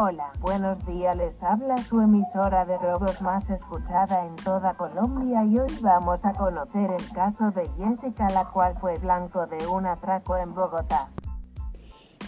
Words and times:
Hola, 0.00 0.30
buenos 0.38 0.86
días, 0.86 1.16
les 1.16 1.42
habla 1.42 1.76
su 1.78 2.00
emisora 2.00 2.64
de 2.64 2.76
robos 2.78 3.20
más 3.20 3.50
escuchada 3.50 4.24
en 4.26 4.36
toda 4.36 4.74
Colombia 4.74 5.42
y 5.42 5.58
hoy 5.58 5.76
vamos 5.80 6.24
a 6.24 6.32
conocer 6.34 6.88
el 6.88 7.10
caso 7.10 7.50
de 7.50 7.68
Jessica, 7.70 8.30
la 8.30 8.44
cual 8.44 8.76
fue 8.78 8.96
blanco 8.98 9.44
de 9.46 9.66
un 9.66 9.86
atraco 9.86 10.36
en 10.36 10.54
Bogotá. 10.54 11.08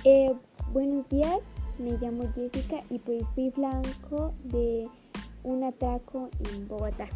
Eh, 0.03 0.35
buenos 0.73 1.09
días, 1.11 1.39
me 1.79 1.93
llamo 1.93 2.25
Jessica 2.35 2.79
y 2.91 2.99
pues 2.99 3.23
fui 3.37 3.51
blanco 3.51 4.33
de 4.47 4.89
un 5.45 5.63
atraco 5.63 6.29
en 6.53 6.67
Bogotá. 6.67 7.07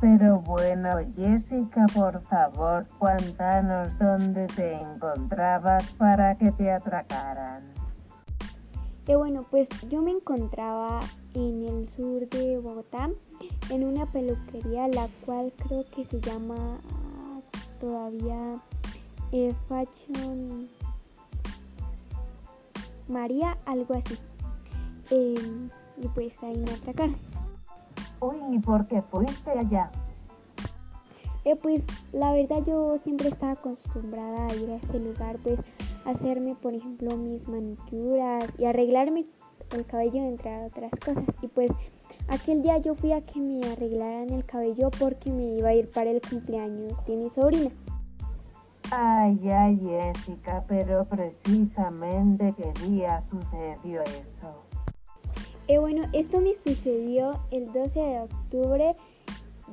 Pero 0.00 0.40
bueno, 0.40 0.98
Jessica, 1.14 1.86
por 1.94 2.20
favor, 2.22 2.88
cuéntanos 2.98 3.96
dónde 4.00 4.48
te 4.48 4.74
encontrabas 4.74 5.92
para 5.92 6.34
que 6.34 6.50
te 6.50 6.72
atracaran. 6.72 7.81
Bueno, 9.16 9.44
pues 9.50 9.68
yo 9.88 10.02
me 10.02 10.10
encontraba 10.10 11.00
en 11.34 11.66
el 11.66 11.88
sur 11.90 12.28
de 12.28 12.58
Bogotá, 12.58 13.10
en 13.70 13.84
una 13.84 14.06
peluquería, 14.06 14.88
la 14.88 15.08
cual 15.24 15.52
creo 15.56 15.84
que 15.94 16.04
se 16.06 16.20
llama 16.20 16.78
todavía 17.80 18.60
eh, 19.30 19.54
Fashion 19.68 20.68
María, 23.08 23.58
algo 23.66 23.94
así. 23.94 24.18
Em, 25.10 25.70
y 25.98 26.08
pues 26.08 26.32
ahí 26.42 26.56
me 26.58 26.72
atracaron. 26.72 27.16
Uy, 28.20 28.56
¿y 28.56 28.58
por 28.58 28.86
qué 28.86 29.02
fuiste 29.02 29.50
allá? 29.50 29.90
Eh, 31.44 31.56
pues 31.60 31.82
la 32.12 32.32
verdad 32.32 32.64
yo 32.66 32.98
siempre 33.04 33.28
estaba 33.28 33.52
acostumbrada 33.52 34.46
a 34.46 34.54
ir 34.54 34.70
a 34.70 34.76
este 34.76 34.98
lugar, 34.98 35.38
pues 35.42 35.58
hacerme, 36.04 36.54
por 36.54 36.74
ejemplo, 36.74 37.16
mis 37.16 37.48
manicuras 37.48 38.44
y 38.58 38.64
arreglarme 38.64 39.26
el 39.74 39.86
cabello, 39.86 40.22
entre 40.22 40.66
otras 40.66 40.90
cosas. 40.92 41.24
Y 41.40 41.48
pues 41.48 41.70
aquel 42.28 42.62
día 42.62 42.78
yo 42.78 42.94
fui 42.94 43.12
a 43.12 43.20
que 43.20 43.40
me 43.40 43.60
arreglaran 43.70 44.30
el 44.30 44.44
cabello 44.44 44.90
porque 44.98 45.30
me 45.30 45.56
iba 45.58 45.70
a 45.70 45.74
ir 45.74 45.90
para 45.90 46.10
el 46.10 46.20
cumpleaños 46.20 46.92
de 47.06 47.16
mi 47.16 47.30
sobrina. 47.30 47.70
Ay, 48.90 49.38
ay, 49.48 49.80
Jessica, 49.80 50.64
pero 50.68 51.06
precisamente 51.06 52.54
qué 52.56 52.72
día 52.86 53.20
sucedió 53.22 54.02
eso. 54.02 54.52
Eh, 55.68 55.78
bueno, 55.78 56.02
esto 56.12 56.40
me 56.40 56.54
sucedió 56.62 57.40
el 57.50 57.72
12 57.72 58.00
de 58.00 58.20
octubre 58.20 58.96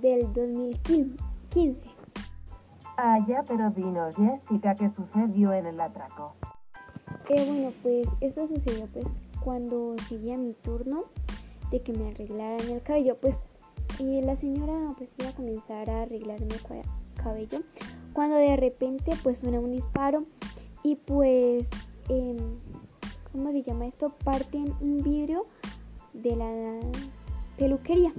del 0.02 0.32
2015. 0.34 1.99
Ya, 3.28 3.44
pero 3.48 3.70
dinos, 3.70 4.18
Jessica, 4.18 4.76
¿qué 4.76 4.90
sucedió 4.90 5.54
en 5.54 5.68
el 5.68 5.80
atraco? 5.80 6.34
Eh, 7.30 7.46
bueno, 7.48 7.72
pues 7.82 8.08
esto 8.20 8.46
sucedió 8.48 8.88
pues 8.88 9.06
cuando 9.42 9.96
seguía 10.10 10.38
mi 10.38 10.54
turno 10.54 11.06
de 11.72 11.80
que 11.80 11.94
me 11.94 12.10
arreglaran 12.10 12.68
el 12.70 12.82
cabello. 12.82 13.16
Pues 13.16 13.36
la 14.00 14.36
señora 14.36 14.74
pues 14.98 15.12
iba 15.18 15.30
a 15.30 15.34
comenzar 15.34 15.90
a 15.90 16.02
arreglarme 16.02 16.48
el 16.54 17.22
cabello 17.22 17.60
cuando 18.12 18.36
de 18.36 18.58
repente 18.58 19.14
pues 19.24 19.40
suena 19.40 19.60
un 19.60 19.72
disparo 19.72 20.26
y 20.84 20.96
pues, 20.96 21.66
eh, 22.10 22.38
¿cómo 23.32 23.52
se 23.52 23.64
llama 23.64 23.88
esto? 23.88 24.14
Parten 24.26 24.74
un 24.82 24.98
vidrio 25.04 25.46
de 26.14 26.36
la 26.36 26.80
peluquería 27.58 28.12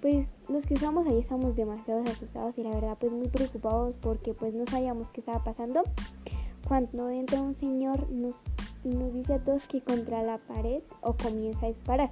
pues 0.00 0.26
los 0.48 0.66
que 0.66 0.74
estábamos 0.74 1.06
ahí 1.06 1.18
estamos 1.18 1.56
demasiado 1.56 2.02
asustados 2.02 2.56
y 2.58 2.62
la 2.62 2.70
verdad 2.70 2.96
pues 2.98 3.12
muy 3.12 3.28
preocupados 3.28 3.94
porque 4.00 4.34
pues 4.34 4.54
no 4.54 4.64
sabíamos 4.66 5.08
qué 5.08 5.20
estaba 5.20 5.44
pasando 5.44 5.82
cuando 6.66 7.10
entra 7.10 7.42
un 7.42 7.56
señor 7.56 8.08
nos, 8.10 8.36
y 8.84 8.90
nos 8.90 9.12
dice 9.12 9.34
a 9.34 9.44
todos 9.44 9.66
que 9.66 9.80
contra 9.80 10.22
la 10.22 10.38
pared 10.38 10.82
o 11.00 11.14
comienza 11.14 11.66
a 11.66 11.68
disparar. 11.68 12.10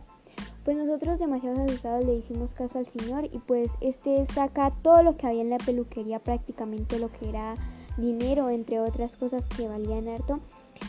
Pues 0.64 0.76
nosotros 0.76 1.18
demasiado 1.18 1.62
asustados 1.62 2.04
le 2.04 2.16
hicimos 2.16 2.52
caso 2.52 2.78
al 2.78 2.86
señor 2.86 3.24
y 3.26 3.38
pues 3.38 3.70
este 3.80 4.26
saca 4.26 4.72
todo 4.82 5.02
lo 5.02 5.16
que 5.16 5.26
había 5.26 5.42
en 5.42 5.50
la 5.50 5.58
peluquería, 5.58 6.18
prácticamente 6.18 6.98
lo 6.98 7.10
que 7.10 7.28
era 7.28 7.54
dinero, 7.96 8.50
entre 8.50 8.80
otras 8.80 9.16
cosas 9.16 9.44
que 9.56 9.68
valían 9.68 10.08
harto. 10.08 10.40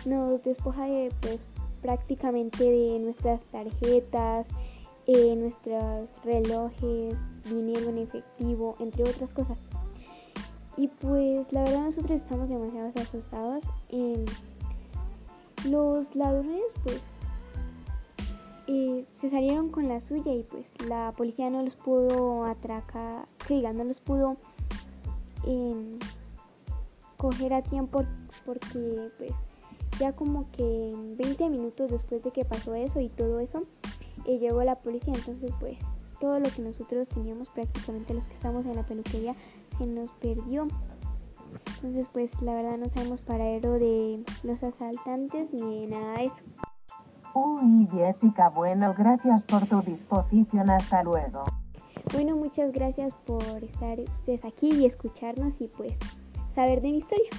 Nos 0.06 0.44
despoja 0.44 0.86
de 0.86 1.14
pues 1.22 1.46
prácticamente 1.82 2.64
de 2.64 3.00
nuestras 3.00 3.42
tarjetas, 3.52 4.48
eh, 5.12 5.36
nuestros 5.36 6.08
relojes, 6.24 7.16
dinero 7.46 7.90
en 7.90 7.98
efectivo, 7.98 8.76
entre 8.80 9.10
otras 9.10 9.34
cosas. 9.34 9.58
Y 10.78 10.88
pues 10.88 11.52
la 11.52 11.64
verdad 11.64 11.86
nosotros 11.86 12.22
estamos 12.22 12.48
demasiado 12.48 12.92
asustados. 12.96 13.64
los 15.66 16.16
ladrones 16.16 16.62
pues 16.84 17.02
eh, 18.68 19.04
se 19.16 19.32
salieron 19.32 19.70
con 19.70 19.90
la 19.90 20.00
suya 20.00 20.32
y 20.32 20.44
pues 20.44 20.68
la 20.88 21.12
policía 21.18 21.50
no 21.50 21.64
los 21.64 21.76
pudo 21.76 22.46
atracar, 22.46 23.26
que 23.48 23.56
digan, 23.56 23.78
no 23.78 23.86
los 23.86 24.00
pudo 24.00 24.38
em, 25.44 25.98
coger 27.18 27.56
a 27.56 27.64
tiempo 27.64 28.04
porque 28.46 29.10
pues 29.18 29.32
ya 30.00 30.14
como 30.14 30.50
que 30.52 30.94
20 31.18 31.50
minutos 31.50 31.90
después 31.90 32.24
de 32.24 32.30
que 32.30 32.46
pasó 32.46 32.76
eso 32.76 33.00
y 33.00 33.10
todo 33.10 33.40
eso, 33.40 33.64
y 34.30 34.40
llegó 34.40 34.64
la 34.64 34.76
policía, 34.76 35.14
entonces 35.16 35.52
pues 35.60 35.78
todo 36.20 36.40
lo 36.40 36.50
que 36.50 36.62
nosotros 36.62 37.08
teníamos, 37.08 37.50
prácticamente 37.50 38.14
los 38.14 38.26
que 38.26 38.34
estamos 38.34 38.66
en 38.66 38.76
la 38.76 38.84
peluquería, 38.84 39.36
se 39.78 39.86
nos 39.86 40.12
perdió. 40.14 40.68
Entonces 41.76 42.08
pues 42.12 42.40
la 42.42 42.54
verdad 42.54 42.78
no 42.78 42.90
sabemos 42.90 43.22
paradero 43.22 43.74
de 43.74 44.24
los 44.44 44.62
asaltantes 44.62 45.52
ni 45.52 45.82
de 45.82 45.88
nada 45.88 46.18
de 46.18 46.26
eso. 46.26 46.36
Uy, 47.34 47.88
Jessica, 47.92 48.50
bueno, 48.50 48.94
gracias 48.98 49.42
por 49.44 49.66
tu 49.66 49.82
disposición, 49.82 50.70
hasta 50.70 51.04
luego. 51.04 51.44
Bueno, 52.14 52.36
muchas 52.36 52.72
gracias 52.72 53.14
por 53.26 53.64
estar 53.64 54.00
ustedes 54.00 54.46
aquí 54.46 54.72
y 54.74 54.86
escucharnos 54.86 55.60
y 55.60 55.68
pues 55.68 55.98
saber 56.54 56.82
de 56.82 56.92
mi 56.92 56.98
historia. 56.98 57.30